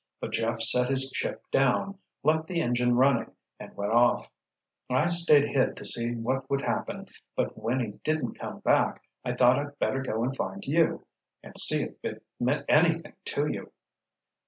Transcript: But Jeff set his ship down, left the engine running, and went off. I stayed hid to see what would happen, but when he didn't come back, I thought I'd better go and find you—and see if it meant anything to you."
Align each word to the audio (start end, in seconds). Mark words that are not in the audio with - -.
But 0.19 0.31
Jeff 0.31 0.63
set 0.63 0.89
his 0.89 1.11
ship 1.13 1.43
down, 1.51 1.99
left 2.23 2.47
the 2.47 2.59
engine 2.59 2.95
running, 2.95 3.35
and 3.59 3.75
went 3.77 3.91
off. 3.91 4.31
I 4.89 5.09
stayed 5.09 5.49
hid 5.49 5.77
to 5.77 5.85
see 5.85 6.15
what 6.15 6.49
would 6.49 6.61
happen, 6.61 7.07
but 7.35 7.55
when 7.55 7.79
he 7.79 7.91
didn't 8.03 8.33
come 8.33 8.61
back, 8.61 9.03
I 9.23 9.33
thought 9.35 9.59
I'd 9.59 9.77
better 9.77 10.01
go 10.01 10.23
and 10.23 10.35
find 10.35 10.63
you—and 10.65 11.55
see 11.55 11.83
if 11.83 11.93
it 12.03 12.23
meant 12.39 12.65
anything 12.67 13.13
to 13.25 13.45
you." 13.45 13.71